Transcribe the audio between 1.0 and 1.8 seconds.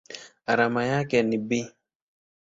ni Be.